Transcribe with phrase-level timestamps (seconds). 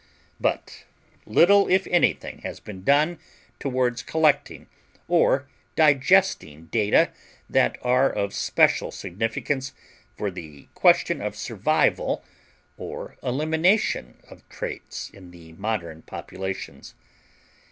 [0.39, 0.85] But
[1.27, 3.19] little if anything has been done
[3.59, 4.65] towards collecting
[5.07, 7.11] or digesting data
[7.47, 9.73] that are of special significance
[10.17, 12.25] for the question of survival
[12.77, 16.95] or elimination of traits in the modern populations.